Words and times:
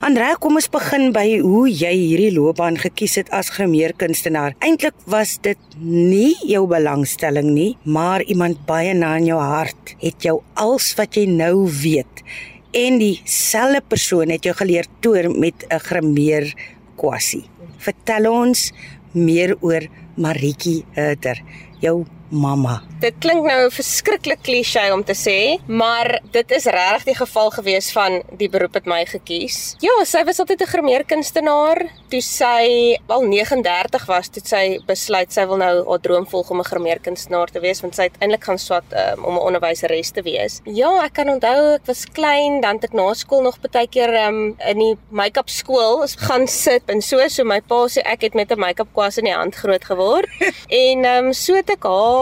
Andre, 0.00 0.30
kom 0.40 0.56
ons 0.56 0.64
begin 0.72 1.10
by 1.12 1.26
hoe 1.44 1.66
jy 1.68 1.90
hierdie 1.92 2.30
loopbaan 2.32 2.78
gekies 2.80 3.18
het 3.18 3.28
as 3.36 3.50
grimeerkunstenaar. 3.52 4.54
Eintlik 4.64 4.96
was 5.12 5.34
dit 5.44 5.74
nie 5.76 6.30
jou 6.48 6.62
belangstelling 6.70 7.50
nie, 7.52 7.74
maar 7.84 8.24
iemand 8.24 8.62
baie 8.64 8.94
na 8.96 9.10
in 9.20 9.26
jou 9.28 9.36
hart 9.36 9.92
het 10.00 10.24
jou 10.24 10.38
als 10.56 10.86
wat 10.96 11.18
jy 11.20 11.26
nou 11.28 11.66
weet 11.82 12.24
en 12.72 12.96
dieselfde 13.02 13.82
persoon 13.92 14.32
het 14.32 14.48
jou 14.48 14.54
geleer 14.62 14.88
toer 15.04 15.28
met 15.36 15.68
'n 15.68 15.84
grimeer 15.84 16.48
kwassie. 16.96 17.44
Vertel 17.76 18.32
ons 18.32 18.72
meer 19.12 19.52
oor 19.60 19.84
Maritjie 20.16 20.86
Hutter, 20.96 21.36
jou 21.80 22.06
mamma. 22.30 22.80
Dit 23.00 23.16
klink 23.22 23.46
nou 23.48 23.70
verskriklik 23.72 24.42
klise 24.44 24.82
om 24.92 25.02
te 25.04 25.14
sê, 25.16 25.56
maar 25.66 26.18
dit 26.34 26.50
is 26.52 26.66
regtig 26.68 27.06
die 27.10 27.16
geval 27.16 27.50
gewees 27.54 27.90
van 27.96 28.20
die 28.38 28.48
beroep 28.52 28.76
het 28.76 28.88
my 28.90 29.00
gekies. 29.08 29.76
Ja, 29.84 29.94
sy 30.04 30.22
was 30.28 30.40
altyd 30.40 30.62
'n 30.62 30.72
grimeerkunstenaar. 30.72 31.78
Toe 32.10 32.20
sy 32.20 32.98
al 33.08 33.22
39 33.22 34.06
was, 34.06 34.30
het 34.34 34.46
sy 34.46 34.78
besluit 34.86 35.32
sy 35.32 35.46
wil 35.46 35.56
nou 35.56 35.88
haar 35.88 36.00
droom 36.00 36.26
volg 36.26 36.50
om 36.50 36.60
'n 36.60 36.64
grimeerkunstenaar 36.64 37.48
te 37.50 37.60
wees, 37.60 37.80
want 37.80 37.94
sy 37.94 38.02
het 38.02 38.16
eintlik 38.20 38.44
gaan 38.44 38.58
swat 38.58 38.84
um, 38.92 39.24
om 39.24 39.34
'n 39.34 39.46
onderwyseres 39.46 40.10
te 40.10 40.22
wees. 40.22 40.60
Ja, 40.64 41.04
ek 41.04 41.12
kan 41.14 41.28
onthou 41.28 41.74
ek 41.74 41.86
was 41.86 42.04
klein, 42.04 42.60
dan 42.60 42.74
het 42.74 42.84
ek 42.84 42.92
na 42.92 43.14
skool 43.14 43.42
nog 43.42 43.58
baie 43.60 43.88
keer 43.88 44.26
um, 44.26 44.56
in 44.58 44.78
die 44.78 44.96
make-up 45.10 45.48
skool 45.48 46.06
gaan 46.18 46.46
sit 46.46 46.82
en 46.88 47.00
so 47.00 47.28
so 47.28 47.44
my 47.44 47.60
pa 47.60 47.86
sê 47.88 48.02
ek 48.04 48.20
het 48.22 48.34
met 48.34 48.50
'n 48.50 48.58
make-up 48.58 48.88
kwas 48.92 49.18
in 49.18 49.24
die 49.24 49.34
hand 49.34 49.54
groot 49.54 49.84
geword. 49.84 50.28
en 50.68 51.04
ehm 51.04 51.26
um, 51.26 51.32
so 51.32 51.54
het 51.54 51.70
ek 51.70 51.82
haar 51.84 52.19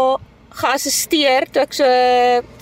geassisteer 0.58 1.46
toe 1.52 1.62
ek 1.62 1.76
so 1.76 1.88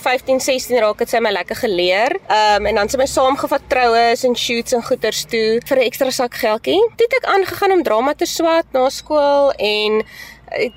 15, 0.05 0.41
16 0.45 0.81
raak 0.83 1.01
het 1.03 1.13
sy 1.13 1.21
my 1.25 1.33
lekker 1.35 1.59
geleer. 1.65 2.17
Ehm 2.27 2.61
um, 2.61 2.69
en 2.71 2.81
dan 2.81 2.91
sy 2.93 3.01
my 3.01 3.09
saamgevat 3.11 3.69
troues 3.73 4.25
en 4.29 4.37
shoots 4.37 4.77
en 4.77 4.85
goeters 4.85 5.25
toe 5.33 5.61
vir 5.69 5.79
'n 5.79 5.87
ekstra 5.89 6.11
sak 6.11 6.35
geldjie. 6.43 6.81
Toe 6.97 7.09
het 7.09 7.19
ek 7.21 7.31
aangegaan 7.35 7.77
om 7.79 7.83
drama 7.83 8.15
te 8.15 8.27
swat 8.27 8.67
na 8.73 8.89
skool 8.91 9.53
en 9.59 10.03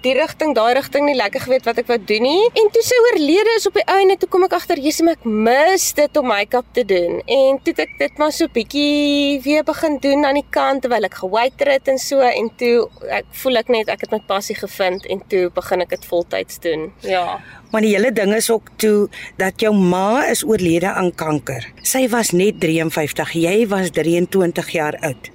die 0.03 0.13
rigting, 0.17 0.55
daai 0.57 0.73
rigting 0.73 1.05
nie 1.05 1.15
lekker 1.17 1.43
geweet 1.45 1.67
wat 1.67 1.77
ek 1.81 1.89
wou 1.89 1.97
doen 2.09 2.25
nie. 2.25 2.47
En 2.57 2.69
toe 2.73 2.81
sy 2.85 2.97
oorlede 3.05 3.53
is 3.57 3.67
op 3.69 3.77
die 3.77 3.85
einde 3.91 4.17
toe 4.19 4.29
kom 4.31 4.45
ek 4.47 4.55
agter, 4.57 4.81
Jesus, 4.81 5.05
ek 5.11 5.25
mis 5.25 5.85
dit 5.97 6.19
om 6.19 6.27
make-up 6.29 6.67
te 6.73 6.83
doen. 6.89 7.19
En 7.29 7.59
toe 7.63 7.75
ek 7.85 7.93
dit 7.99 8.17
maar 8.21 8.33
so 8.35 8.49
bietjie 8.53 9.39
weer 9.45 9.63
begin 9.67 9.99
doen 10.01 10.25
aan 10.25 10.39
die 10.41 10.47
kant 10.49 10.83
terwyl 10.85 11.05
ek 11.05 11.19
gewaiter 11.21 11.73
het 11.75 11.91
en 11.91 12.01
so 12.01 12.25
en 12.25 12.49
toe 12.59 12.87
ek 13.19 13.29
voel 13.43 13.61
ek 13.61 13.71
net 13.75 13.93
ek 13.93 14.07
het 14.07 14.15
my 14.15 14.21
passie 14.29 14.57
gevind 14.57 15.05
en 15.09 15.23
toe 15.31 15.45
begin 15.53 15.85
ek 15.85 15.93
dit 15.93 16.09
voltyds 16.09 16.61
doen. 16.65 16.89
Ja. 17.05 17.39
Maar 17.69 17.85
die 17.85 17.93
hele 17.93 18.11
ding 18.15 18.33
is 18.33 18.49
ook 18.49 18.73
toe 18.81 19.07
dat 19.37 19.61
jou 19.61 19.73
ma 19.77 20.25
is 20.31 20.41
oorlede 20.47 20.89
aan 20.89 21.13
kanker. 21.13 21.67
Sy 21.85 22.07
was 22.09 22.33
net 22.33 22.57
53, 22.63 23.37
jy 23.37 23.57
was 23.69 23.93
23 23.93 24.73
jaar 24.73 24.97
oud. 25.05 25.31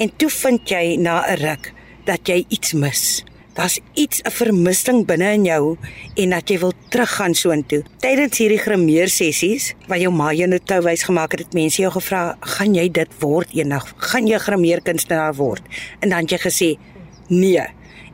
En 0.00 0.12
toe 0.16 0.30
vind 0.30 0.68
jy 0.70 0.96
na 0.96 1.22
'n 1.26 1.40
ruk 1.44 1.72
dat 2.06 2.28
jy 2.28 2.44
iets 2.48 2.72
mis 2.72 3.24
daar's 3.56 3.80
iets 3.94 4.20
'n 4.22 4.30
vermissing 4.30 5.06
binne 5.06 5.32
in 5.32 5.44
jou 5.44 5.76
en 6.14 6.30
dat 6.30 6.48
jy 6.48 6.58
wil 6.58 6.72
teruggaan 6.88 7.34
soontoe. 7.34 7.82
Tydens 7.98 8.38
hierdie 8.38 8.58
grimeer 8.58 9.08
sessies 9.08 9.74
waar 9.88 9.98
jou 9.98 10.12
ma 10.12 10.32
jou 10.32 10.58
tou 10.58 10.80
wys 10.82 11.02
gemaak 11.02 11.30
het, 11.30 11.40
het 11.40 11.54
mense 11.54 11.80
jou 11.82 11.92
gevra, 11.92 12.36
"Gaan 12.40 12.74
jy 12.74 12.90
dit 12.90 13.08
word 13.18 13.48
eendag? 13.54 13.94
Gaan 13.96 14.26
jy 14.26 14.38
grimeer 14.38 14.82
kunstenaar 14.82 15.34
word?" 15.34 15.62
En 16.00 16.08
dan 16.08 16.20
het 16.20 16.30
jy 16.30 16.38
gesê, 16.38 16.78
"Nee." 17.28 17.66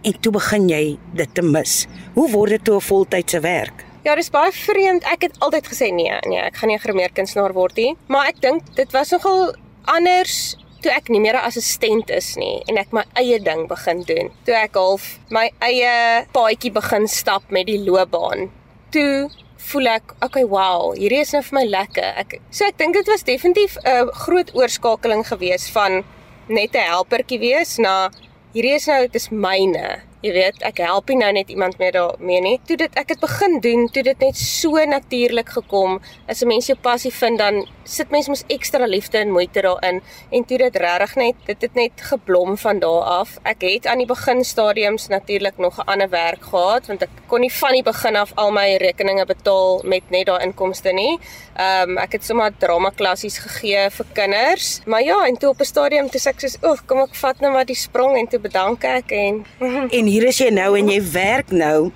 En 0.03 0.21
toe 0.21 0.33
begin 0.33 0.69
jy 0.69 0.99
dit 1.15 1.35
te 1.35 1.43
mis. 1.43 1.87
Hoe 2.15 2.31
word 2.31 2.51
dit 2.51 2.65
toe 2.65 2.77
'n 2.77 2.81
voltydse 2.81 3.41
werk? 3.41 3.85
Ja, 4.03 4.15
dis 4.15 4.31
baie 4.31 4.53
vreemd. 4.53 5.05
Ek 5.05 5.23
het 5.23 5.39
altyd 5.39 5.67
gesê 5.67 5.93
nee, 5.95 6.19
nee, 6.27 6.41
ek 6.41 6.57
gaan 6.57 6.69
nie 6.69 6.77
'n 6.77 6.81
grimeer 6.81 7.13
kunstenaar 7.13 7.53
word 7.53 7.77
nie, 7.77 7.97
maar 8.07 8.27
ek 8.27 8.41
dink 8.41 8.63
dit 8.75 8.93
was 8.93 9.11
nogal 9.11 9.55
anders 9.85 10.57
toe 10.83 10.93
ek 10.93 11.09
nie 11.09 11.21
meer 11.23 11.37
'n 11.39 11.47
assistent 11.47 12.11
is 12.11 12.37
nie 12.37 12.63
en 12.69 12.79
ek 12.79 12.93
my 12.93 13.05
eie 13.15 13.39
ding 13.39 13.69
begin 13.69 14.03
doen. 14.03 14.31
Toe 14.45 14.55
ek 14.55 14.75
half 14.75 15.19
my 15.31 15.51
eie 15.61 16.27
paadjie 16.35 16.73
begin 16.73 17.09
stap 17.09 17.43
met 17.51 17.67
die 17.67 17.79
loopbaan. 17.79 18.51
Toe 18.91 19.31
voel 19.57 19.87
ek, 19.87 20.15
okay, 20.21 20.45
wow, 20.45 20.93
hierdie 20.99 21.21
is 21.21 21.33
nou 21.33 21.43
vir 21.43 21.59
my 21.61 21.65
lekker. 21.65 22.15
Ek 22.17 22.41
so 22.51 22.67
ek 22.67 22.79
dink 22.79 22.95
dit 22.95 23.07
was 23.07 23.23
definitief 23.23 23.79
'n 23.85 24.11
groot 24.25 24.51
oorskakeling 24.55 25.25
geweest 25.27 25.71
van 25.71 26.05
net 26.49 26.75
'n 26.75 26.91
helpertjie 26.91 27.39
wees 27.39 27.79
na 27.79 28.11
hierdie 28.55 28.75
is 28.75 28.87
nou 28.87 29.01
dit 29.07 29.15
is 29.15 29.29
myne. 29.31 30.03
Jy 30.23 30.31
weet, 30.37 30.61
ek 30.63 30.79
help 30.79 31.09
nie 31.11 31.17
nou 31.19 31.33
net 31.35 31.49
iemand 31.51 31.81
meer 31.81 31.97
daarmee 31.97 32.41
nie. 32.45 32.59
Toe 32.69 32.77
dit 32.79 32.99
ek 33.01 33.09
het 33.11 33.23
begin 33.25 33.57
doen, 33.65 33.89
toe 33.91 34.05
dit 34.07 34.21
net 34.23 34.39
so 34.39 34.79
natuurlik 34.87 35.49
gekom. 35.51 35.99
As 36.31 36.43
'n 36.43 36.47
mens 36.47 36.67
jou 36.71 36.79
passie 36.79 37.11
vind, 37.11 37.39
dan 37.39 37.67
sit 37.85 38.11
mens 38.11 38.29
mos 38.29 38.45
ekstra 38.47 38.87
liefde 38.87 39.19
en 39.19 39.33
moeite 39.35 39.63
daarin 39.63 40.01
en 40.31 40.45
toe 40.45 40.59
dit 40.59 40.77
regtig 40.77 41.17
net 41.17 41.35
dit 41.47 41.63
het 41.63 41.75
net 41.75 42.05
geblom 42.11 42.57
van 42.57 42.79
daar 42.79 43.03
af. 43.21 43.39
Ek 43.43 43.63
het 43.63 43.87
aan 43.87 43.99
die 43.99 44.07
begin 44.07 44.45
stadiums 44.45 45.09
natuurlik 45.09 45.59
nog 45.59 45.79
'n 45.79 45.91
ander 45.91 46.09
werk 46.09 46.43
gehad 46.43 46.87
want 46.87 47.03
ek 47.03 47.11
kon 47.27 47.41
nie 47.41 47.53
van 47.53 47.73
die 47.73 47.83
begin 47.83 48.17
af 48.17 48.33
al 48.35 48.51
my 48.51 48.77
rekeninge 48.77 49.27
betaal 49.27 49.81
met 49.85 50.03
net 50.11 50.27
daai 50.27 50.45
inkomste 50.45 50.93
nie. 50.93 51.19
Ehm 51.53 51.91
um, 51.91 51.99
ek 52.01 52.17
het 52.17 52.25
sommer 52.25 52.53
drama 52.59 52.89
klassies 52.97 53.37
gegee 53.39 53.85
vir 53.93 54.07
kinders. 54.17 54.81
Maar 54.89 55.03
ja, 55.03 55.19
en 55.27 55.37
toe 55.37 55.51
op 55.51 55.61
'n 55.61 55.69
stadium 55.69 56.09
toe 56.11 56.21
sê 56.21 56.29
ek 56.29 56.41
soos, 56.41 56.57
"Oek, 56.63 56.83
kom 56.87 56.99
ek 56.99 57.15
vat 57.15 57.41
nou 57.41 57.53
maar 57.53 57.65
die 57.65 57.77
sprong 57.77 58.17
en 58.17 58.27
toe 58.27 58.41
bedank 58.41 58.85
ek 58.85 59.13
en 59.13 59.45
en 59.99 60.07
hier 60.07 60.25
is 60.25 60.39
jy 60.39 60.51
nou 60.51 60.79
en 60.79 60.89
jy 60.89 61.03
werk 61.13 61.51
nou. 61.51 61.93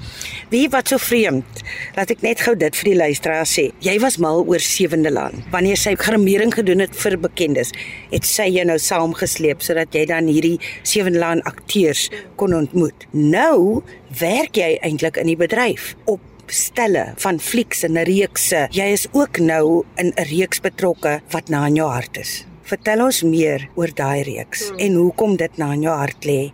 Wie 0.49 0.69
wat 0.69 0.89
so 0.89 0.99
vreemd. 0.99 1.63
Laat 1.97 2.11
ek 2.11 2.23
net 2.23 2.41
gou 2.41 2.55
dit 2.55 2.77
vir 2.77 2.85
die 2.85 2.97
luisteraars 2.97 3.59
sê. 3.59 3.73
Jy 3.81 3.99
was 4.01 4.19
mal 4.19 4.45
oor 4.45 4.61
Sewende 4.61 5.11
Land. 5.11 5.35
Wanneer 5.51 5.77
sy 5.77 5.95
grimering 5.95 6.55
gedoen 6.55 6.79
het 6.85 6.97
vir 6.97 7.19
bekendes, 7.19 7.73
het 8.11 8.25
sy 8.25 8.49
jou 8.51 8.65
nou 8.65 8.79
saamgesleep 8.79 9.63
sodat 9.63 9.95
jy 9.95 10.05
dan 10.07 10.27
hierdie 10.27 10.61
Sewende 10.83 11.19
Land 11.19 11.45
akteurs 11.45 12.11
kon 12.37 12.55
ontmoet. 12.55 13.09
Nou 13.11 13.83
werk 14.21 14.57
jy 14.57 14.77
eintlik 14.83 15.17
in 15.17 15.27
die 15.27 15.37
bedryf 15.37 15.95
op 16.05 16.21
stelle 16.53 17.13
van 17.23 17.41
flieks 17.41 17.83
en 17.87 17.99
reekse. 18.05 18.67
Jy 18.71 18.87
is 18.93 19.07
ook 19.13 19.39
nou 19.39 19.85
in 19.97 20.13
'n 20.17 20.29
reeks 20.31 20.61
betrokke 20.61 21.21
wat 21.31 21.49
na 21.49 21.67
in 21.67 21.75
jou 21.75 21.89
hart 21.91 22.17
is. 22.17 22.45
Vertel 22.63 23.05
ons 23.05 23.23
meer 23.23 23.69
oor 23.75 23.95
daai 23.95 24.23
reeks 24.23 24.69
hmm. 24.69 24.79
en 24.79 24.95
hoekom 24.95 25.37
dit 25.37 25.57
na 25.57 25.73
in 25.73 25.83
jou 25.83 25.97
hart 25.97 26.25
lê 26.25 26.53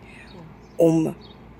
om 0.76 1.14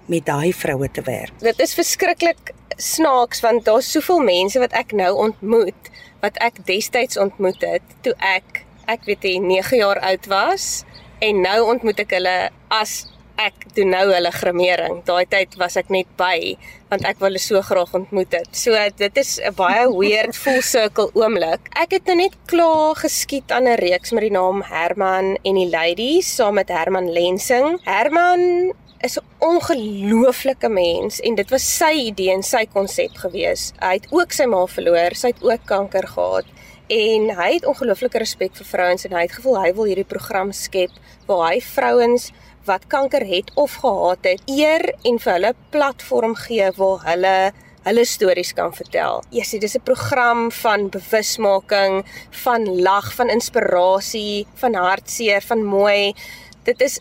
met 0.06 0.26
daai 0.26 0.52
vroue 0.52 0.90
te 0.90 1.02
werk. 1.02 1.32
Dit 1.40 1.60
is 1.60 1.74
verskriklik 1.74 2.52
snaaks 2.76 3.40
want 3.40 3.64
daar's 3.64 3.90
soveel 3.90 4.20
mense 4.20 4.58
wat 4.58 4.72
ek 4.72 4.92
nou 4.92 5.12
ontmoet 5.14 5.90
wat 6.22 6.38
ek 6.44 6.62
destyds 6.66 7.18
ontmoet 7.20 7.60
het 7.60 7.96
toe 8.02 8.14
ek 8.18 8.64
ek 8.90 9.06
weet 9.06 9.22
hy 9.22 9.38
9 9.38 9.78
jaar 9.78 10.00
oud 10.00 10.26
was 10.26 10.84
en 11.22 11.42
nou 11.44 11.58
ontmoet 11.74 12.02
ek 12.02 12.14
hulle 12.16 12.36
as 12.68 13.04
ek 13.40 13.74
doen 13.76 13.92
nou 13.94 14.04
hulle 14.12 14.30
grimering. 14.34 15.00
Daai 15.06 15.26
tyd 15.30 15.56
was 15.60 15.76
ek 15.80 15.90
net 15.90 16.08
by 16.20 16.56
want 16.92 17.06
ek 17.08 17.20
wou 17.20 17.30
hulle 17.30 17.40
so 17.40 17.62
graag 17.64 17.94
ontmoet 17.96 18.34
het. 18.36 18.50
So 18.52 18.76
dit 18.98 19.16
is 19.16 19.40
'n 19.40 19.54
baie 19.56 19.88
weird 19.88 20.36
full 20.36 20.60
circle 20.60 21.10
oomblik. 21.14 21.60
Ek 21.72 21.92
het 21.92 22.06
nou 22.06 22.16
net 22.16 22.36
klaar 22.46 22.94
geskiet 22.96 23.50
aan 23.50 23.68
'n 23.68 23.78
reeks 23.80 24.12
met 24.12 24.22
die 24.22 24.30
naam 24.30 24.62
Herman 24.62 25.38
en 25.42 25.54
die 25.54 25.70
Ladies 25.70 26.34
saam 26.34 26.54
met 26.54 26.68
Herman 26.68 27.12
Lensing. 27.12 27.80
Herman 27.84 28.72
is 29.00 29.18
'n 29.18 29.24
ongelooflike 29.38 30.68
mens 30.68 31.20
en 31.20 31.34
dit 31.34 31.50
was 31.50 31.76
sy 31.76 31.92
idee 31.92 32.32
en 32.32 32.42
sy 32.42 32.66
konsep 32.66 33.14
gewees. 33.14 33.72
Hy 33.80 33.92
het 33.92 34.06
ook 34.10 34.32
sy 34.32 34.44
ma 34.44 34.66
verloor, 34.66 35.14
sy 35.14 35.28
het 35.28 35.42
ook 35.42 35.64
kanker 35.64 36.06
gehad 36.06 36.44
en 36.88 37.30
hy 37.38 37.50
het 37.54 37.66
ongelooflike 37.66 38.18
respek 38.18 38.54
vir 38.54 38.66
vrouens 38.66 39.04
en 39.04 39.12
hy 39.12 39.26
het 39.26 39.36
gevoel 39.38 39.60
hy 39.62 39.72
wil 39.72 39.90
hierdie 39.90 40.08
program 40.08 40.52
skep 40.52 40.90
waar 41.26 41.52
hy 41.52 41.60
vrouens 41.60 42.30
wat 42.64 42.86
kanker 42.86 43.24
het 43.26 43.50
of 43.54 43.74
gehad 43.82 44.24
het 44.26 44.42
eer 44.46 44.94
en 45.04 45.18
vir 45.18 45.32
hulle 45.32 45.54
platform 45.70 46.34
gee 46.34 46.70
waar 46.78 47.06
hulle 47.10 47.36
hulle 47.82 48.04
stories 48.06 48.52
kan 48.54 48.70
vertel. 48.70 49.24
Yes, 49.34 49.50
dis 49.50 49.74
'n 49.74 49.82
program 49.82 50.50
van 50.52 50.88
bewusmaking, 50.88 52.04
van 52.30 52.80
lag, 52.82 53.14
van 53.14 53.28
inspirasie, 53.28 54.46
van 54.54 54.74
hartseer, 54.74 55.42
van 55.42 55.64
mooi. 55.64 56.14
Dit 56.62 56.80
is 56.80 57.00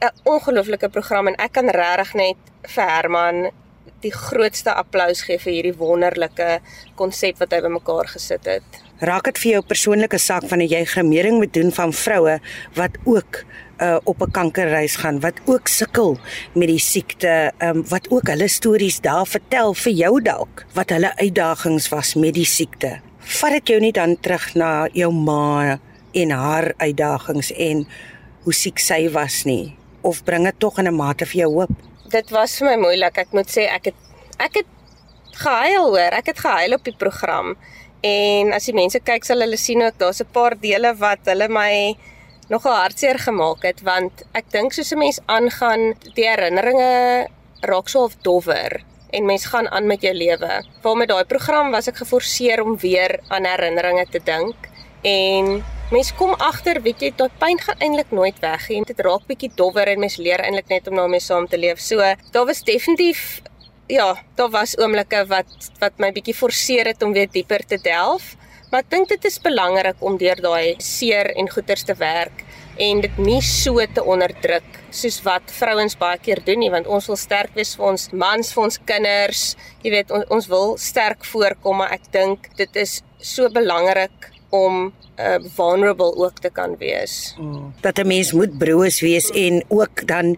'n 0.00 0.12
ongelooflike 0.24 0.88
program 0.88 1.26
en 1.26 1.34
ek 1.34 1.52
kan 1.52 1.68
regtig 1.68 2.14
net 2.14 2.36
vir 2.62 2.88
Herman 2.88 3.50
die 4.00 4.12
grootste 4.12 4.72
applous 4.72 5.24
gee 5.26 5.38
vir 5.40 5.52
hierdie 5.52 5.76
wonderlike 5.76 6.60
konsep 6.98 7.40
wat 7.40 7.52
hy 7.52 7.60
bymekaar 7.64 8.08
gesit 8.12 8.46
het. 8.48 8.80
Raak 9.00 9.30
dit 9.30 9.40
vir 9.42 9.52
jou 9.54 9.62
persoonlike 9.64 10.18
saak 10.20 10.46
wanneer 10.50 10.74
jy 10.78 10.84
gremering 10.88 11.38
moet 11.40 11.52
doen 11.56 11.72
van 11.72 11.92
vroue 11.96 12.38
wat 12.76 12.96
ook 13.04 13.42
uh, 13.80 13.96
op 14.04 14.22
'n 14.22 14.30
kankerreis 14.30 14.96
gaan 14.96 15.20
wat 15.20 15.40
ook 15.44 15.68
sukkel 15.68 16.18
met 16.52 16.68
die 16.68 16.78
siekte, 16.78 17.52
um, 17.58 17.84
wat 17.88 18.10
ook 18.10 18.28
hulle 18.28 18.48
stories 18.48 19.00
daar 19.00 19.26
vertel 19.26 19.74
vir 19.74 19.92
jou 19.92 20.22
dalk 20.22 20.66
wat 20.74 20.90
hulle 20.90 21.16
uitdagings 21.16 21.88
was 21.88 22.14
met 22.14 22.34
die 22.34 22.44
siekte. 22.44 23.00
Vat 23.18 23.50
dit 23.50 23.68
jou 23.68 23.80
nie 23.80 23.92
dan 23.92 24.16
terug 24.20 24.54
na 24.54 24.88
jou 24.92 25.12
ma 25.12 25.78
en 26.12 26.30
haar 26.30 26.72
uitdagings 26.76 27.52
en 27.52 27.86
hoe 28.42 28.52
siek 28.52 28.78
sy 28.78 29.10
was 29.10 29.44
nie 29.44 29.76
of 30.00 30.24
bring 30.24 30.44
dit 30.44 30.58
tog 30.58 30.78
in 30.78 30.86
'n 30.86 30.94
mate 30.94 31.26
vir 31.26 31.40
jou 31.40 31.52
hoop? 31.52 31.89
Dit 32.10 32.30
was 32.34 32.56
vir 32.58 32.72
my 32.72 32.76
moeilik. 32.86 33.18
Ek 33.22 33.34
moet 33.36 33.50
sê 33.50 33.68
ek 33.70 33.90
het 33.90 33.98
ek 34.40 34.62
het 34.62 34.70
gehuil 35.42 35.90
hoor. 35.94 36.16
Ek 36.16 36.32
het 36.32 36.40
gehuil 36.42 36.74
op 36.74 36.84
die 36.84 36.96
program. 36.96 37.54
En 38.06 38.54
as 38.56 38.66
die 38.66 38.74
mense 38.74 39.00
kyk 39.04 39.26
sal 39.28 39.44
hulle 39.44 39.58
sien 39.60 39.82
ook 39.84 39.98
daar's 40.00 40.20
'n 40.20 40.32
paar 40.32 40.56
dele 40.58 40.94
wat 40.96 41.20
hulle 41.24 41.48
my 41.48 41.96
nogal 42.48 42.74
hartseer 42.74 43.18
gemaak 43.18 43.62
het 43.62 43.82
want 43.82 44.24
ek 44.34 44.50
dink 44.50 44.72
soos 44.72 44.92
'n 44.92 44.98
mens 44.98 45.20
aangaan, 45.26 45.94
die 46.16 46.26
herinneringe 46.26 47.28
raak 47.60 47.88
so 47.88 48.04
of 48.04 48.16
dowwer 48.22 48.80
en 49.12 49.26
mens 49.26 49.44
gaan 49.44 49.68
aan 49.68 49.86
met 49.86 50.02
jou 50.02 50.14
lewe. 50.14 50.64
Waar 50.82 50.96
met 50.96 51.08
daai 51.08 51.24
program 51.24 51.70
was 51.70 51.88
ek 51.88 51.96
geforseer 51.96 52.62
om 52.62 52.78
weer 52.78 53.20
aan 53.28 53.44
herinneringe 53.44 54.06
te 54.10 54.20
dink 54.24 54.56
en 55.02 55.64
mens 55.90 56.12
kom 56.14 56.34
agter, 56.38 56.82
weet 56.82 57.02
jy, 57.02 57.12
dat 57.18 57.34
pyn 57.38 57.58
gaan 57.58 57.80
eintlik 57.82 58.12
nooit 58.14 58.38
weg 58.42 58.68
nie. 58.70 58.82
Dit 58.86 59.00
raak 59.02 59.26
bietjie 59.26 59.50
dowwer 59.58 59.90
en 59.90 60.00
mens 60.00 60.18
leer 60.22 60.42
eintlik 60.44 60.68
net 60.70 60.88
om 60.88 61.00
daarmee 61.00 61.22
saam 61.22 61.48
te 61.50 61.58
leef. 61.58 61.80
So, 61.82 61.98
daar 62.32 62.46
was 62.46 62.62
definitief 62.62 63.40
ja, 63.90 64.14
daar 64.34 64.50
was 64.50 64.76
oomblikke 64.78 65.24
wat 65.26 65.70
wat 65.82 65.98
my 65.98 66.12
bietjie 66.14 66.34
forceer 66.34 66.92
het 66.92 67.02
om 67.02 67.12
weer 67.12 67.30
dieper 67.32 67.64
te 67.66 67.78
delf. 67.82 68.36
Maar 68.70 68.84
ek 68.84 68.90
dink 68.92 69.08
dit 69.10 69.24
is 69.26 69.40
belangrik 69.42 69.98
om 70.06 70.18
deur 70.18 70.38
daai 70.38 70.76
seer 70.78 71.32
en 71.34 71.50
goeters 71.50 71.82
te 71.82 71.96
werk 71.98 72.44
en 72.80 73.00
dit 73.02 73.16
nie 73.18 73.40
so 73.42 73.82
te 73.94 74.04
onderdruk 74.06 74.78
soos 74.94 75.18
wat 75.26 75.50
vrouens 75.52 75.96
baie 75.98 76.20
keer 76.22 76.38
doen 76.46 76.62
nie 76.62 76.70
want 76.70 76.86
ons 76.86 77.08
wil 77.10 77.18
sterk 77.18 77.50
wees 77.58 77.74
vir 77.76 77.88
ons 77.90 78.06
mans, 78.14 78.52
vir 78.54 78.62
ons 78.62 78.78
kinders. 78.92 79.42
Jy 79.82 79.94
weet 79.96 80.14
on, 80.14 80.24
ons 80.30 80.46
wil 80.52 80.76
sterk 80.78 81.26
voorkom, 81.32 81.82
maar 81.82 81.98
ek 81.98 82.06
dink 82.14 82.46
dit 82.60 82.78
is 82.78 83.00
so 83.18 83.50
belangrik 83.52 84.30
om 84.54 84.92
uh, 85.20 85.38
vulnerable 85.54 86.16
ook 86.16 86.38
te 86.38 86.50
kan 86.50 86.76
wees. 86.78 87.36
Mm. 87.38 87.72
Dat 87.80 87.98
'n 87.98 88.06
mens 88.06 88.32
moet 88.32 88.58
broos 88.58 89.00
wees 89.00 89.30
en 89.30 89.64
ook 89.68 90.06
dan 90.06 90.36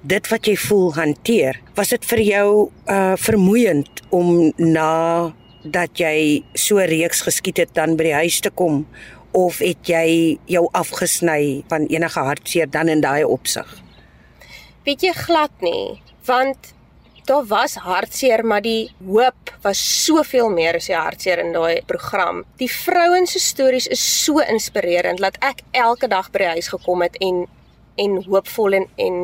dit 0.00 0.28
wat 0.28 0.46
jy 0.46 0.56
voel 0.56 0.94
hanteer. 0.94 1.60
Was 1.74 1.88
dit 1.88 2.04
vir 2.04 2.20
jou 2.20 2.70
uh 2.86 3.12
vermoeiend 3.16 4.02
om 4.08 4.52
na 4.56 5.32
dat 5.62 5.98
jy 5.98 6.44
so 6.52 6.76
reeks 6.76 7.20
geskiet 7.20 7.56
het 7.56 7.74
dan 7.74 7.96
by 7.96 8.08
die 8.08 8.18
huis 8.24 8.40
te 8.40 8.50
kom 8.50 8.86
of 9.36 9.58
het 9.58 9.86
jy 9.86 10.38
jou 10.50 10.68
afgesny 10.72 11.62
van 11.68 11.86
enige 11.86 12.20
hartseer 12.20 12.70
dan 12.70 12.88
in 12.88 13.00
daai 13.00 13.24
opsig? 13.24 13.68
Weet 14.84 15.02
jy 15.02 15.12
glad 15.12 15.52
nie, 15.60 16.00
want 16.24 16.72
daar 17.30 17.46
was 17.46 17.74
hartseer, 17.74 18.42
maar 18.46 18.62
die 18.62 18.90
hoop 19.06 19.52
was 19.62 19.80
soveel 20.04 20.50
meer 20.50 20.80
as 20.80 20.88
die 20.90 20.96
hartseer 20.98 21.38
in 21.44 21.52
daai 21.54 21.82
program. 21.86 22.42
Die 22.58 22.70
vrouens 22.70 23.36
se 23.36 23.42
stories 23.42 23.86
is 23.86 24.02
so 24.02 24.42
inspirerend 24.42 25.22
dat 25.22 25.38
ek 25.46 25.62
elke 25.70 26.10
dag 26.10 26.30
by 26.34 26.42
die 26.42 26.52
huis 26.56 26.70
gekom 26.74 27.06
het 27.06 27.18
en 27.22 27.46
en 28.00 28.14
hoopvol 28.24 28.78
en 28.78 28.86
en 29.04 29.16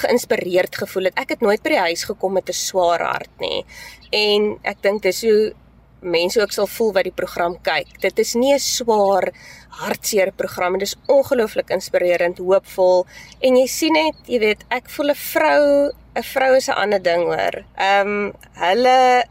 geïnspireerd 0.00 0.76
gevoel 0.82 1.08
het. 1.08 1.18
Ek 1.20 1.36
het 1.36 1.44
nooit 1.44 1.62
by 1.62 1.76
die 1.76 1.84
huis 1.88 2.02
gekom 2.08 2.32
met 2.34 2.48
'n 2.50 2.58
swaar 2.58 3.00
hart 3.00 3.30
nie. 3.38 3.64
En 4.10 4.58
ek 4.62 4.82
dink 4.82 5.02
dis 5.02 5.22
hoe 5.22 5.52
mense 6.00 6.40
ook 6.40 6.52
sal 6.52 6.66
voel 6.66 6.92
wat 6.92 7.04
die 7.04 7.14
program 7.14 7.56
kyk. 7.62 8.00
Dit 8.00 8.18
is 8.18 8.34
nie 8.34 8.52
'n 8.54 8.58
swaar 8.58 9.32
hartseer 9.68 10.32
program 10.32 10.72
en 10.74 10.78
dit 10.78 10.88
is 10.88 10.96
ongelooflik 11.06 11.70
inspirerend, 11.70 12.38
hoopvol 12.38 13.06
en 13.40 13.56
jy 13.56 13.66
sien 13.66 13.92
net, 13.92 14.14
jy 14.26 14.38
weet, 14.38 14.64
ek 14.70 14.90
voel 14.90 15.10
'n 15.10 15.14
vrou, 15.14 15.92
'n 16.16 16.22
vrou 16.22 16.54
is 16.56 16.68
'n 16.68 16.72
ander 16.72 17.02
ding 17.02 17.24
hoor. 17.24 17.64
Ehm 17.76 18.08
um, 18.08 18.32
hulle 18.52 19.24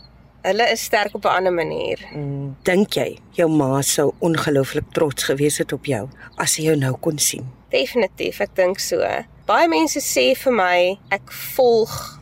hulle 0.46 0.72
is 0.72 0.84
sterk 0.84 1.16
op 1.16 1.26
'n 1.26 1.36
ander 1.38 1.54
manier. 1.54 2.00
Mm, 2.14 2.56
Dink 2.64 2.94
jy 2.94 3.18
jou 3.32 3.50
ma 3.50 3.82
sou 3.82 4.14
ongelooflik 4.20 4.92
trots 4.92 5.24
gewees 5.24 5.58
het 5.58 5.74
op 5.74 5.86
jou 5.86 6.10
as 6.38 6.54
sy 6.54 6.62
jou 6.62 6.76
nou 6.76 6.94
kon 7.00 7.18
sien? 7.20 7.52
Definitief, 7.70 8.40
ek 8.40 8.56
dink 8.56 8.80
so. 8.80 8.98
Baie 9.46 9.68
mense 9.68 10.00
sê 10.00 10.36
vir 10.36 10.54
my 10.54 11.00
ek 11.12 11.32
volg 11.56 12.20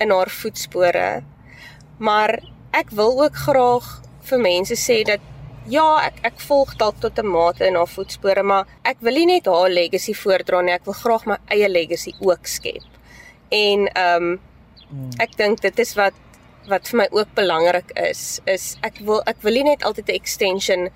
in 0.00 0.10
haar 0.10 0.30
voetspore. 0.30 1.22
Maar 1.98 2.38
ek 2.76 2.92
wil 2.98 3.16
ook 3.24 3.36
graag 3.46 3.86
vir 4.28 4.42
mense 4.42 4.76
sê 4.76 5.00
dat 5.08 5.22
ja, 5.70 5.86
ek 6.06 6.20
ek 6.30 6.42
volg 6.48 6.76
dalk 6.80 7.00
tot 7.00 7.18
'n 7.18 7.26
mate 7.26 7.66
in 7.66 7.74
haar 7.74 7.90
voetspore, 7.90 8.42
maar 8.42 8.66
ek 8.84 9.00
wil 9.00 9.14
nie 9.14 9.26
net 9.26 9.46
haar 9.46 9.70
legacy 9.70 10.14
voordra 10.14 10.62
nie, 10.62 10.74
ek 10.74 10.84
wil 10.84 10.94
graag 10.94 11.26
my 11.26 11.38
eie 11.50 11.68
legacy 11.68 12.12
ook 12.20 12.46
skep. 12.46 12.86
En 13.50 13.88
ehm 13.88 14.30
um, 14.32 14.40
ek 15.18 15.36
dink 15.36 15.60
dit 15.60 15.78
is 15.78 15.94
wat 15.94 16.14
wat 16.68 16.88
vir 16.88 16.98
my 16.98 17.08
ook 17.10 17.34
belangrik 17.34 17.90
is, 18.10 18.40
is 18.46 18.76
ek 18.82 18.98
wil 19.06 19.22
ek 19.26 19.42
wil 19.42 19.54
nie 19.54 19.64
net 19.64 19.84
altyd 19.84 20.08
'n 20.08 20.20
extension 20.20 20.88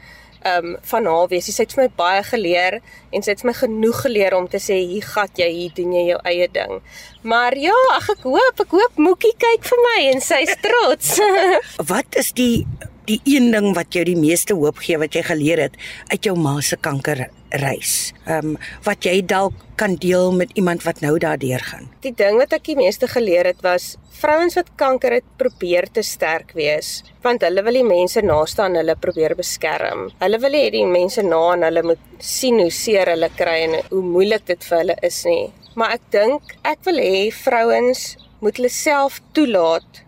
um 0.46 0.76
van 0.92 1.06
haar 1.06 1.28
wees. 1.28 1.48
Sy 1.50 1.64
het 1.64 1.74
vir 1.76 1.84
my 1.84 1.90
baie 1.96 2.22
geleer 2.24 2.78
en 3.12 3.24
sy 3.24 3.34
het 3.34 3.44
my 3.44 3.54
genoeg 3.56 4.02
geleer 4.06 4.36
om 4.38 4.48
te 4.48 4.60
sê 4.62 4.78
hier 4.80 5.04
gat 5.04 5.40
jy, 5.40 5.48
hier 5.56 5.74
doen 5.76 5.96
jy 5.96 6.04
jou 6.12 6.20
eie 6.32 6.48
ding. 6.52 6.78
Maar 7.22 7.56
ja, 7.58 7.76
ag 7.96 8.12
ek 8.16 8.24
hoop, 8.28 8.64
ek 8.64 8.76
hoop 8.76 9.00
Moekie 9.00 9.34
kyk 9.40 9.66
vir 9.68 9.82
my 9.86 9.98
en 10.12 10.24
sy's 10.24 10.54
trots. 10.64 11.18
wat 11.92 12.20
is 12.20 12.32
die 12.36 12.66
die 13.10 13.20
een 13.24 13.50
ding 13.50 13.72
wat 13.74 13.94
jou 13.96 14.04
die 14.06 14.18
meeste 14.18 14.54
hoop 14.54 14.78
gee 14.84 14.98
wat 15.00 15.16
jy 15.16 15.24
geleer 15.26 15.64
het 15.64 15.78
uit 16.12 16.28
jou 16.28 16.36
ma 16.38 16.60
se 16.62 16.76
kanker 16.78 17.26
reis? 17.50 18.12
Ehm 18.26 18.54
um, 18.54 18.58
wat 18.84 19.04
jy 19.04 19.20
dalk 19.26 19.54
kan 19.80 19.94
deel 19.96 20.32
met 20.32 20.50
iemand 20.54 20.82
wat 20.84 21.00
nou 21.00 21.18
daardeur 21.18 21.62
gaan. 21.64 21.88
Die 22.04 22.14
ding 22.14 22.36
wat 22.36 22.52
ek 22.52 22.66
die 22.68 22.76
meeste 22.76 23.08
geleer 23.08 23.48
het 23.48 23.62
was 23.64 23.94
vrouens 24.20 24.56
wat 24.58 24.68
kanker 24.76 25.14
het 25.18 25.28
probeer 25.40 25.88
te 25.88 26.02
sterk 26.04 26.52
wees 26.58 27.00
want 27.24 27.44
hulle 27.46 27.64
wil 27.64 27.78
die 27.78 27.86
mense 27.86 28.22
naaste 28.24 28.62
aan 28.62 28.76
hulle 28.76 28.96
probeer 28.96 29.34
beskerm. 29.38 30.10
Hulle 30.20 30.40
wil 30.42 30.56
hê 30.58 30.66
die 30.74 30.86
mense 30.86 31.24
na 31.24 31.40
aan 31.52 31.64
hulle 31.68 31.82
moet 31.92 32.04
sien 32.18 32.60
hoe 32.60 32.70
seer 32.70 33.08
hulle 33.14 33.30
kry 33.36 33.56
en 33.68 33.78
hoe 33.88 34.02
moeilik 34.04 34.46
dit 34.52 34.68
vir 34.68 34.82
hulle 34.82 34.96
is 35.10 35.22
nie. 35.28 35.48
Maar 35.74 35.96
ek 35.96 36.06
dink 36.12 36.54
ek 36.74 36.84
wil 36.88 37.00
hê 37.00 37.28
vrouens 37.34 38.04
moet 38.40 38.60
hulle 38.60 38.72
self 38.72 39.20
toelaat 39.36 40.04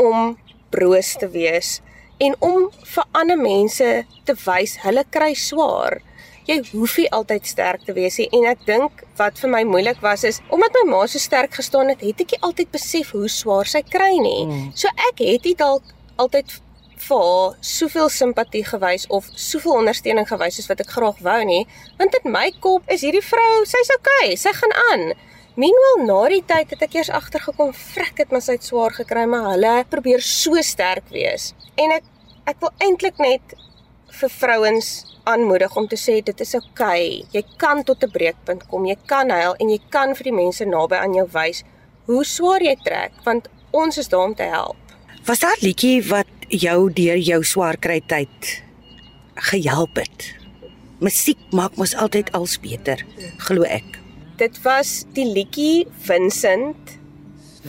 om 0.00 0.36
broos 0.70 1.14
te 1.20 1.28
wees 1.32 1.78
en 2.20 2.36
om 2.40 2.68
vir 2.94 3.08
ander 3.12 3.40
mense 3.40 3.88
te 4.28 4.36
wys 4.44 4.76
hulle 4.84 5.04
kry 5.12 5.32
swaar 5.36 6.00
jy 6.46 6.60
hoef 6.72 6.96
nie 7.00 7.08
altyd 7.14 7.48
sterk 7.48 7.86
te 7.86 7.94
wees 7.96 8.18
nie 8.20 8.28
en 8.38 8.46
ek 8.52 8.62
dink 8.68 9.02
wat 9.18 9.40
vir 9.42 9.50
my 9.50 9.62
moeilik 9.66 9.98
was 10.04 10.24
is 10.28 10.38
omdat 10.54 10.76
my 10.78 10.84
ma 10.92 11.02
so 11.06 11.22
sterk 11.22 11.58
gestaan 11.58 11.90
het, 11.90 12.04
het 12.06 12.22
ek 12.22 12.36
nie 12.36 12.44
altyd 12.46 12.70
besef 12.74 13.10
hoe 13.16 13.28
swaar 13.30 13.66
sy 13.66 13.82
kry 13.82 14.14
nie. 14.22 14.46
Mm. 14.46 14.70
So 14.78 14.92
ek 15.10 15.24
het 15.26 15.48
nie 15.48 15.56
dalk 15.58 15.94
altyd 16.22 16.58
vir 17.06 17.22
haar 17.22 17.56
soveel 17.60 18.08
simpatie 18.08 18.64
gewys 18.64 19.06
of 19.12 19.28
soveel 19.34 19.82
ondersteuning 19.82 20.26
gewys 20.28 20.56
soos 20.58 20.70
wat 20.70 20.80
ek 20.82 20.94
graag 20.94 21.20
wou 21.26 21.38
nie, 21.48 21.64
want 22.00 22.16
in 22.18 22.32
my 22.32 22.48
kop 22.64 22.86
is 22.92 23.04
hierdie 23.04 23.24
vrou, 23.24 23.64
sy's 23.68 23.92
okay, 23.98 24.34
sy 24.40 24.54
gaan 24.56 24.74
aan. 24.90 25.06
Meanwhile 25.56 26.06
na 26.08 26.18
die 26.32 26.42
tyd 26.44 26.72
het 26.74 26.82
ek 26.84 26.98
eers 26.98 27.12
agtergekom, 27.12 27.72
frek 27.76 28.20
het 28.24 28.32
my 28.32 28.42
sy 28.44 28.58
swaar 28.60 28.96
gekry, 28.96 29.24
maar 29.28 29.52
hulle 29.54 29.76
probeer 29.92 30.24
so 30.24 30.60
sterk 30.64 31.08
wees. 31.12 31.52
En 31.80 31.94
ek 31.96 32.12
ek 32.46 32.60
wil 32.62 32.70
eintlik 32.84 33.16
net 33.18 33.56
vir 34.20 34.32
vrouens 34.32 34.88
aanmoedig 35.26 35.76
om 35.76 35.88
te 35.88 35.98
sê 35.98 36.20
dit 36.24 36.40
is 36.40 36.54
oukei. 36.54 37.22
Okay. 37.22 37.24
Jy 37.32 37.42
kan 37.58 37.82
tot 37.84 38.02
'n 38.02 38.10
breekpunt 38.10 38.66
kom. 38.66 38.86
Jy 38.86 38.96
kan 39.06 39.30
huil 39.30 39.54
en 39.60 39.68
jy 39.68 39.80
kan 39.90 40.14
vir 40.14 40.24
die 40.24 40.38
mense 40.42 40.64
naby 40.64 40.96
aan 40.96 41.14
jou 41.14 41.28
wys 41.32 41.64
hoe 42.06 42.24
swaar 42.24 42.62
jy 42.62 42.76
trek 42.84 43.12
want 43.24 43.48
ons 43.70 43.98
is 43.98 44.08
daar 44.08 44.24
om 44.24 44.34
te 44.34 44.42
help. 44.42 44.76
Was 45.26 45.42
daar 45.42 45.58
liedjie 45.60 46.02
wat 46.08 46.26
jou 46.48 46.92
deur 46.92 47.18
jou 47.18 47.42
swaar 47.44 47.76
kry 47.76 48.00
tyd 48.06 48.62
gehelp 49.34 49.96
het? 49.96 50.34
Musiek 51.02 51.38
maak 51.50 51.76
mos 51.76 51.94
altyd 51.94 52.30
als 52.32 52.60
beter, 52.60 53.02
glo 53.38 53.62
ek. 53.62 53.98
Dit 54.36 54.62
was 54.62 55.04
die 55.12 55.26
liedjie 55.26 55.86
Vincent 56.06 56.96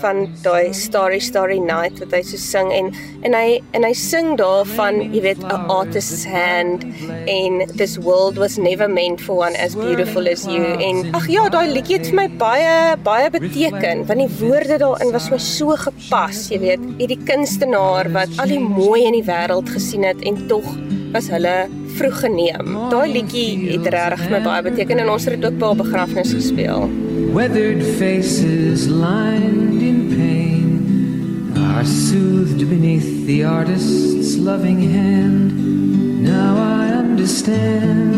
van 0.02 0.28
daai 0.44 0.74
Starry 0.74 1.20
Starry 1.24 1.60
Night 1.60 2.00
wat 2.04 2.14
hy 2.16 2.22
so 2.26 2.40
sing 2.42 2.72
en 2.76 2.92
en 3.28 3.36
hy 3.38 3.60
en 3.78 3.86
hy 3.88 3.94
sing 3.98 4.36
daarvan, 4.40 5.00
jy 5.14 5.24
weet, 5.26 5.44
a 5.52 5.60
artist's 5.74 6.26
hand 6.28 6.86
en 7.28 7.64
this 7.80 7.98
world 7.98 8.38
was 8.42 8.58
never 8.58 8.88
meant 8.88 9.22
for 9.22 9.40
one 9.42 9.56
as 9.56 9.76
beautiful 9.76 10.30
as 10.30 10.46
you 10.50 10.64
en 10.84 11.04
ag 11.18 11.28
ja, 11.32 11.48
daai 11.54 11.68
liedjie 11.72 12.00
het 12.00 12.12
vir 12.12 12.20
my 12.22 12.28
baie 12.42 12.76
baie 13.08 13.32
beteken 13.34 14.06
want 14.10 14.24
die 14.24 14.30
woorde 14.42 14.80
daarin 14.84 15.14
was 15.16 15.30
my 15.34 15.42
so 15.42 15.76
gepas, 15.88 16.48
jy 16.54 16.62
weet, 16.64 16.88
hierdie 17.02 17.20
kunstenaar 17.28 18.12
wat 18.16 18.40
al 18.42 18.54
die 18.54 18.62
mooi 18.62 19.04
in 19.08 19.18
die 19.18 19.26
wêreld 19.28 19.70
gesien 19.74 20.08
het 20.08 20.22
en 20.28 20.40
tog 20.52 20.66
was 21.14 21.30
hulle 21.32 21.56
vroeg 21.98 22.20
geneem. 22.26 22.76
Daai 22.92 23.08
liedjie 23.12 23.50
het 23.72 23.88
regtig 23.94 24.30
my 24.34 24.42
baie 24.46 24.64
beteken 24.70 25.02
en 25.04 25.14
ons 25.16 25.26
het 25.26 25.38
dit 25.38 25.50
ook 25.50 25.60
by 25.60 25.74
'n 25.74 25.84
begrafnis 25.84 26.34
gespeel. 26.34 26.90
Weathered 27.38 27.84
faces 27.84 28.90
lined 28.90 29.84
in 29.84 30.10
pain 30.10 31.56
are 31.56 31.86
soothed 31.86 32.68
beneath 32.68 33.28
the 33.28 33.44
artist's 33.44 34.38
loving 34.38 34.82
hand. 34.82 36.24
Now 36.24 36.58
I 36.58 36.88
understand 36.88 38.16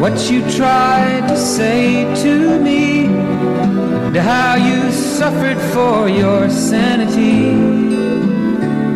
what 0.00 0.30
you 0.30 0.40
tried 0.52 1.28
to 1.28 1.36
say 1.36 2.04
to 2.22 2.58
me 2.58 3.04
and 3.04 4.16
how 4.16 4.54
you 4.54 4.90
suffered 4.92 5.60
for 5.74 6.08
your 6.08 6.48
sanity 6.48 7.50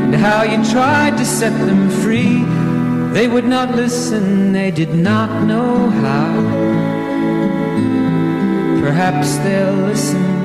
and 0.03 0.15
how 0.15 0.45
you 0.45 0.65
tried 0.73 1.19
to 1.19 1.27
set 1.27 1.53
them 1.67 1.91
free. 1.91 2.43
They 3.13 3.29
would 3.29 3.45
not 3.45 3.75
listen, 3.75 4.53
they 4.53 4.71
did 4.71 4.95
not 4.95 5.45
know 5.45 5.91
how. 5.91 6.98
Perhaps 8.89 9.37
they'll 9.45 9.75
listen 9.85 10.38